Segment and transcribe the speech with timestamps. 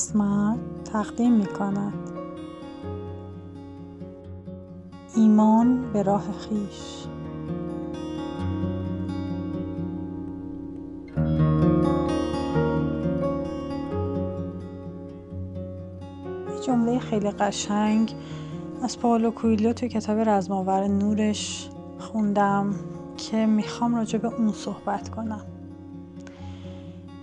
[0.00, 0.58] راستمرد
[0.92, 1.92] تقدیم می کند
[5.16, 7.06] ایمان به راه خیش.
[16.66, 18.12] جمله خیلی قشنگ
[18.82, 22.74] از پاولو کویلو توی کتاب رزماور نورش خوندم
[23.16, 25.44] که می‌خوام راجع به اون صحبت کنم.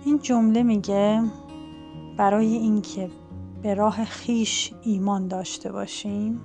[0.04, 1.22] این جمله میگه
[2.18, 3.10] برای اینکه
[3.62, 6.40] به راه خیش ایمان داشته باشیم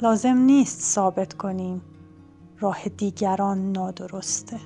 [0.00, 1.82] لازم نیست ثابت کنیم
[2.60, 4.60] راه دیگران نادرسته.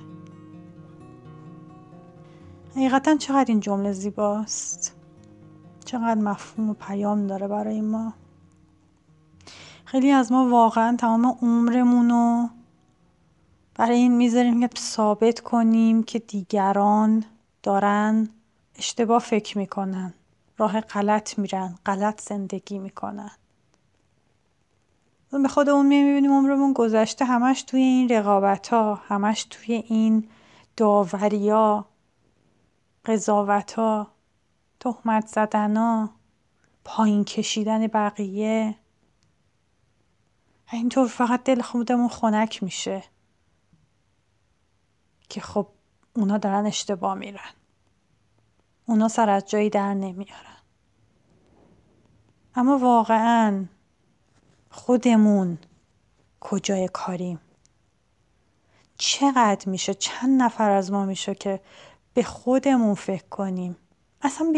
[2.71, 4.95] حقیقتا چقدر این جمله زیباست.
[5.85, 8.13] چقدر مفهوم و پیام داره برای ما.
[9.85, 12.49] خیلی از ما واقعا تمام عمرمون رو
[13.75, 17.23] برای این می‌ذاریم که ثابت کنیم که دیگران
[17.63, 18.29] دارن
[18.77, 20.13] اشتباه فکر می‌کنن.
[20.57, 23.31] راه غلط میرن غلط زندگی می‌کنن.
[25.31, 30.29] به خودمون می‌بینیم عمرمون گذشته همش توی این رقابت ها همش توی این
[30.77, 31.85] داوری ها
[33.05, 34.07] قضاوت ها
[34.79, 36.09] تهمت زدن ها
[36.83, 38.75] پایین کشیدن بقیه.
[40.71, 43.03] اینطور فقط دل خودمون خنک میشه
[45.29, 45.67] که خب
[46.15, 47.49] اونا دارن اشتباه میرن.
[48.89, 50.57] اونا سر از جایی در نمیارن.
[52.55, 53.65] اما واقعا
[54.69, 55.57] خودمون
[56.39, 57.39] کجای کاریم؟
[58.97, 61.59] چقدر میشه؟ چند نفر از ما میشه که
[62.13, 63.77] به خودمون فکر کنیم؟
[64.21, 64.53] اصلا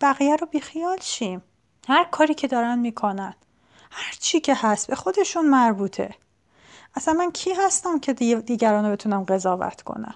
[0.00, 1.42] بقیه رو بیخیال شیم.
[1.88, 3.34] هر کاری که دارن می‌کنن.
[3.90, 4.86] هر چی که هست.
[4.86, 6.14] به خودشون مربوطه.
[6.94, 10.14] اصلا من کی هستم که دیگران رو بتونم قضاوت کنم؟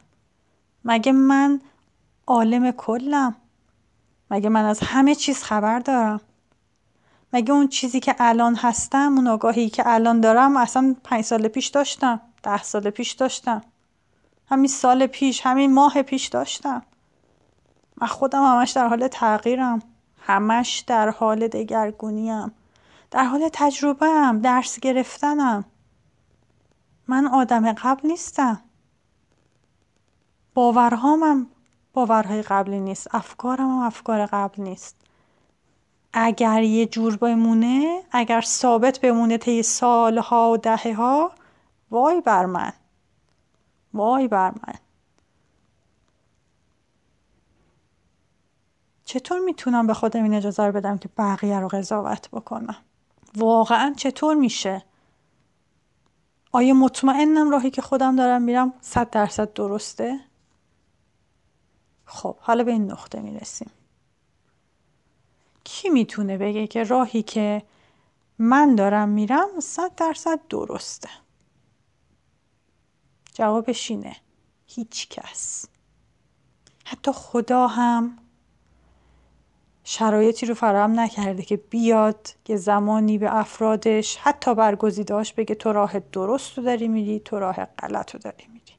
[0.84, 1.60] مگه من
[2.26, 3.36] عالم کلم؟
[4.31, 6.21] مگه من از همه چیز خبر دارم؟
[7.33, 11.66] مگه اون چیزی که الان هستم اون آگاهی که الان دارم اصلا پنج سال پیش
[11.66, 13.62] داشتم ده سال پیش داشتم
[14.50, 16.83] همین سال پیش همین ماه پیش داشتم.
[18.00, 19.83] من خودم همش در حال تغییرم.
[20.21, 22.53] همش در حال دگرگونیم.
[23.10, 25.65] در حال تجربه هم درس گرفتنم.
[27.09, 28.62] من آدم قبل نیستم.
[30.55, 31.47] باورهام هم
[31.98, 33.14] باورهای قبلی نیست.
[33.14, 34.97] افکارم هم افکار قبل نیست.
[36.12, 41.32] اگر یه جور بمونه اگر ثابت بمونه طی سالها و دهه ها
[41.91, 42.72] وای بر من.
[43.94, 44.75] وای بر من.
[49.04, 52.76] چطور می‌تونم به خودم این اجازه رو بدم که بقیه رو قضاوت بکنم؟
[53.36, 54.84] واقعا چطور میشه؟
[56.53, 60.28] آیا مطمئنم راهی که خودم دارم میرم صد درصد درسته؟
[62.08, 63.70] خب حالا به این نقطه می‌رسیم.
[65.64, 67.62] کی می‌تونه بگه که راهی که
[68.38, 71.08] من دارم میرم صد درصد درسته؟
[73.34, 74.16] جوابش اینه.
[74.66, 75.66] هیچ کس.
[76.84, 78.18] حتی خدا هم
[79.84, 85.98] شرایطی رو فراهم نکرده که بیاد که زمانی به افرادش حتی برگزیدهاش بگه تو راه
[85.98, 88.72] درست رو داری میری تو راه غلط رو داری میری.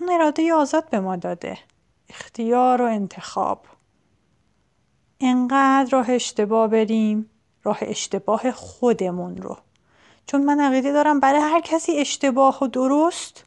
[0.00, 1.58] اون اراده آزاد به ما داده.
[2.08, 3.66] اختیار و انتخاب.
[5.20, 7.30] انقدر راه اشتباه بریم
[7.62, 9.58] راه اشتباه خودمون رو.
[10.26, 13.44] چون من عقیده دارم برای هر کسی اشتباه و درست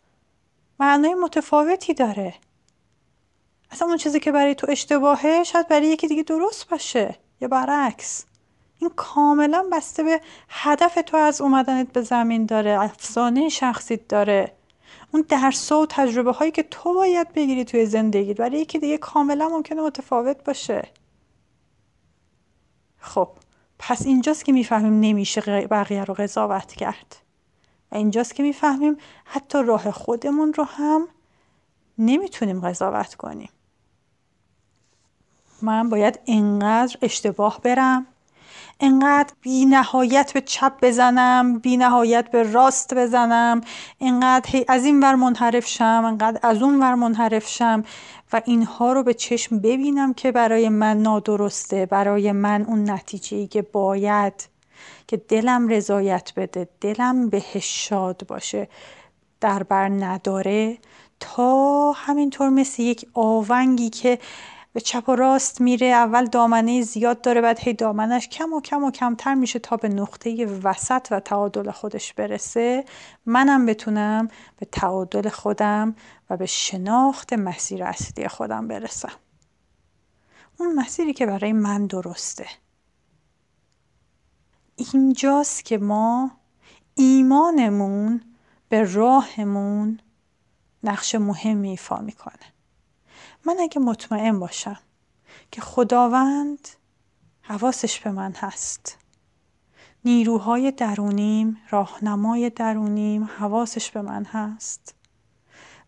[0.80, 2.34] معنای متفاوتی داره.
[3.72, 8.26] اصلا اون چیزی که برای تو اشتباهه شاید برای یکی دیگه درست باشه یا برعکس.
[8.80, 14.57] این کاملا بسته به هدف تو از اومدنت به زمین داره افسانه شخصیت داره.
[15.14, 19.50] اون درس و تجربه هایی که تو باید بگیری توی زندگی برای یکی دیگه کاملا
[19.50, 20.90] ممکنه متفاوت باشه.
[23.00, 23.30] خب
[23.80, 27.16] پس اینجاست که می‌فهمیم نمیشه بقیه رو قضاوت کرد.
[27.92, 31.08] و اینجاست که می‌فهمیم حتی راه خودمون رو هم
[31.98, 33.50] نمی‌تونیم قضاوت کنیم.
[35.62, 38.08] من باید انقدر اشتباه برم
[38.80, 43.62] انقدر بی نهایت به چپ بزنم بی نهایت به راست بزنم
[44.00, 47.84] انقدر از این ور منحرف شم انقدر از اون ور منحرف شم
[48.34, 53.48] و اینها رو به چشم ببینم که برای من نادرسته برای من اون نتیجه ای
[53.48, 54.50] که باید.
[55.08, 58.68] که دلم رضایت بده دلم بهش شاد باشه.
[59.42, 60.78] در بر نداره.
[61.20, 64.20] تا همینطور مثل یک آونگی که
[64.78, 68.84] به چپ و راست میره اول دامنه زیاد داره بعد هی دامنش کم و کم
[68.84, 72.86] و کمتر میشه تا به نقطه وسط و تعادل خودش برسه.
[73.26, 74.28] منم بتونم
[74.58, 75.96] به تعادل خودم
[76.30, 79.12] و به شناخت مسیر اصلی خودم برسم.
[80.60, 82.48] اون مسیری که برای من درسته.
[84.76, 86.32] اینجاست که ما
[86.96, 88.22] ایمانمون
[88.70, 90.00] به راهمون
[90.84, 92.57] نقش مهمی ایفا می‌کنه.
[93.48, 94.80] من اگه مطمئن باشم
[95.52, 96.68] که خداوند
[97.42, 98.98] حواسش به من هست.
[100.06, 104.96] نیروهای درونیم راهنمای درونیم حواسش به من هست.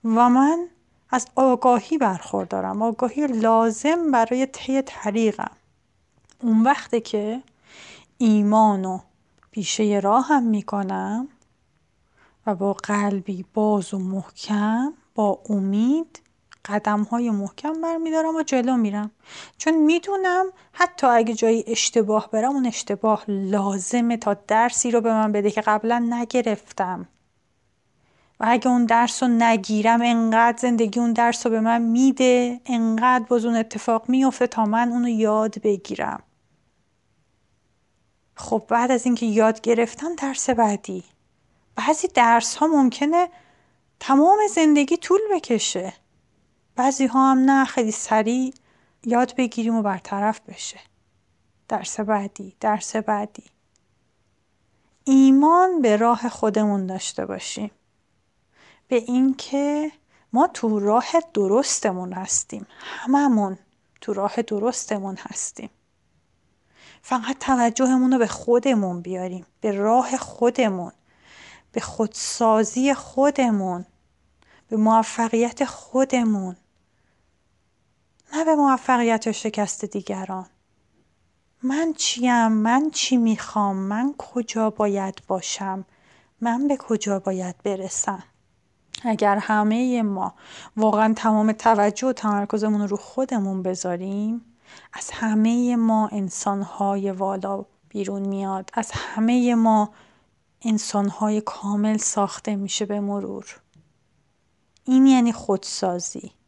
[0.04, 0.68] و من
[1.10, 5.52] از آگاهی برخوردارم آگاهی لازم برای طی طریقم.
[6.42, 7.44] اون وقته که
[8.18, 9.00] ایمان و
[9.52, 11.28] پیشه راهم می‌کنم
[12.46, 16.22] و با قلبی باز و محکم با امید
[16.70, 19.12] قدم های محکم برمیدارم و جلو میرم.
[19.58, 25.32] چون می‌دونم حتی اگه جایی اشتباه برم اون اشتباه لازمه تا درسی رو به من
[25.32, 27.08] بده که قبلا نگرفتم.
[28.40, 33.26] و اگه اون درس رو نگیرم انقدر زندگی اون درس رو به من میده انقدر
[33.30, 36.24] باز اون اتفاق میفته تا من اونو یاد بگیرم.
[38.36, 41.04] خب بعد از اینکه یاد گرفتم درس بعدی.
[41.76, 43.30] بعضی درس ها ممکنه
[44.00, 45.94] تمام زندگی طول بکشه.
[46.80, 48.54] بعضی ها هم نه خیلی سریع
[49.06, 50.80] یاد بگیریم و برطرف بشه.
[51.68, 53.44] درس بعدی درس بعدی.
[55.04, 57.72] ایمان به راه خودمون داشته باشیم.
[58.88, 59.92] به اینکه
[60.34, 62.68] ما تو راه درستمون هستیم.
[62.80, 63.58] هممون
[64.02, 65.70] تو راه درستمون هستیم.
[67.02, 69.46] فقط توجهمون رو به خودمون بیاریم.
[69.62, 70.92] به راه خودمون.
[71.72, 73.86] به خودسازی خودمون.
[74.70, 76.56] به موفقیت خودمون.
[78.40, 80.46] نه به موفقیت و شکست دیگران.
[81.64, 85.86] من چیم؟ من چی می‌خوام؟ من کجا باید باشم؟
[86.42, 88.24] من به کجا باید برسم؟
[89.04, 90.34] اگر همه ما
[90.78, 94.46] واقعا تمام توجه و تمرکزمون رو خودمون بذاریم
[94.94, 98.70] از همه ما انسانهای والا بیرون میاد.
[98.74, 99.90] از همه ما
[100.62, 103.60] انسانهای کامل ساخته میشه به مرور.
[104.84, 106.39] این یعنی خودسازی.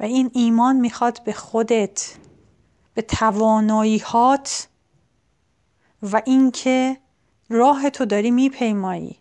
[0.00, 2.14] و این ایمان می‌خواد به خودت
[2.94, 4.68] به تواناییهات
[6.02, 6.96] و اینکه
[7.48, 9.18] راه تو داری میپیمایی.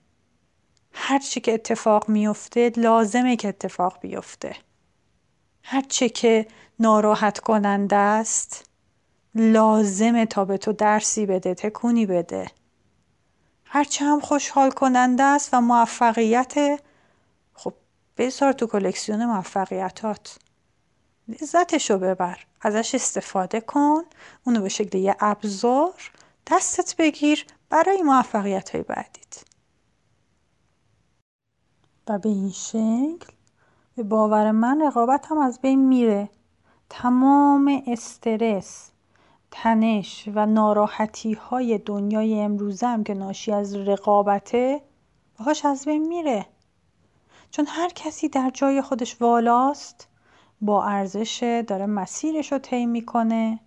[0.94, 4.56] هر چی که اتفاق میفته لازمه که اتفاق بیفته.
[5.64, 6.48] هر چه که
[6.80, 8.70] ناراحت کننده است
[9.36, 12.52] لازمه تا به تو درسی بده تکونی بده.
[13.66, 16.82] هرچه هم خوشحال کننده است و موفقیت
[17.54, 17.74] خب
[18.18, 20.40] بذار تو کلکسیون موفقیتات.
[21.30, 22.40] لذتشو ببر.
[22.62, 24.04] ازش استفاده کن
[24.46, 26.12] اونو به شکل یه ابزار
[26.48, 29.44] دستت بگیر برای موفقیت های بعدیت.
[32.08, 33.34] و به این شکل
[33.96, 36.30] به باور من رقابت هم از بین میره.
[36.90, 38.92] تمام استرس
[39.52, 42.42] تنش و ناراحتی های دنیای
[42.82, 44.82] هم که ناشی از رقابته
[45.38, 46.46] باهاش از بین میره.
[47.52, 50.09] چون هر کسی در جای خودش والاست
[50.62, 53.60] با ارزش داره مسیرش رو طی می‌کنه.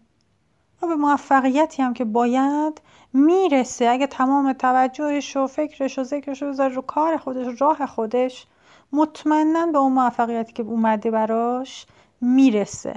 [0.83, 2.81] و به موفقیتی هم که باید
[3.13, 3.89] می‌رسه.
[3.89, 8.47] اگه تمام توجهش و فکرش و ذکرش رو بذاره رو کار خودش راه خودش
[8.93, 11.87] مطمئنا به اون موفقیتی که اومده براش
[12.21, 12.95] می‌رسه.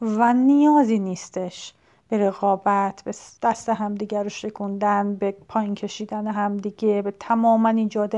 [0.00, 1.74] و نیازی نیستش.
[2.12, 8.14] به رقابت به دست همدیگه رو شکوندن به پایین کشیدن همدیگه به تماما ایجاد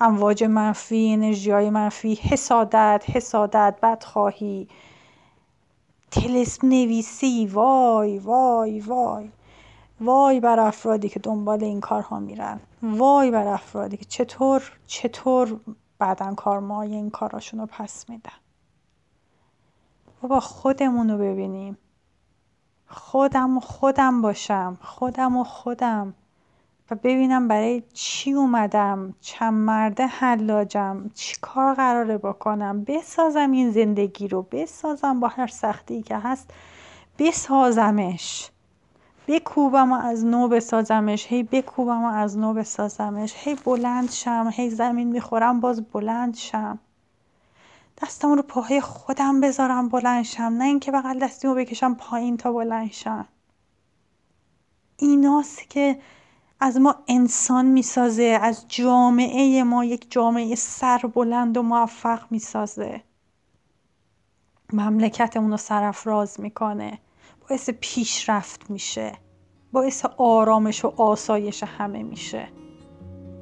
[0.00, 4.68] امواج منفی انرژی های منفی حسادت حسادت بدخواهی.
[6.10, 9.30] تلسم نویسی وای وای وای.
[10.00, 12.60] وای بر افرادی که دنبال این کارها میرن.
[12.82, 15.60] وای بر افرادی که چطور چطور
[15.98, 18.38] بعدا کارمای این کاراشون رو پس میدن.
[20.22, 21.78] بابا خودمون رو ببینیم.
[22.88, 24.78] خودم و خودم باشم.
[24.82, 26.14] خودم و خودم.
[26.90, 32.84] و ببینم برای چی اومدم چند مرده حلاجم چی کار قراره بکنم.
[32.84, 36.50] بسازم این زندگی رو بسازم با هر سختی که هست
[37.18, 38.50] بسازمش.
[39.28, 41.26] بکوبم و از نو بسازمش.
[41.26, 43.34] هی بکوبم از نو بسازمش.
[43.36, 46.78] هی بلند شم هی زمین می‌خورم باز بلند شم.
[48.02, 52.90] دستم رو پاهای خودم بذارم بلند شم نه اینکه بغل دستیمو بکشم پایین تا بلند
[52.90, 53.28] شم.
[54.96, 55.98] ایناست که
[56.60, 63.02] از ما انسان می‌سازه از جامعه ما یک جامعه سربلند و موفق می‌سازه.
[64.72, 66.98] مملکتمون رو سرافراز می‌کنه
[67.48, 69.12] باعث پیشرفت میشه
[69.72, 72.48] باعث آرامش و آسایش همه میشه.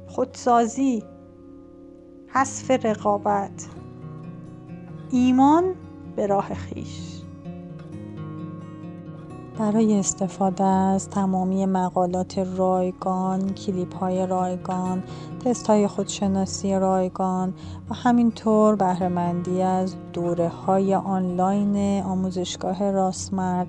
[0.07, 1.03] خودسازی
[2.27, 3.67] حذف رقابت.
[5.11, 5.63] ایمان
[6.15, 7.17] به راه خیش.
[9.59, 15.03] برای استفاده از تمامی مقالات رایگان، کلیپ های رایگان،
[15.45, 17.53] تست های خودشناسی رایگان
[17.89, 23.67] و همینطور بهرهمندی از دوره های آنلاین آموزشگاه راسمرد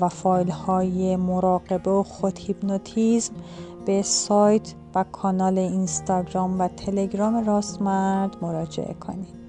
[0.00, 3.34] و فایل های مراقبه و خود هیپنوتیزم
[3.86, 9.47] به سایت و کانال اینستاگرام و تلگرام راستمرد مراجعه کنید.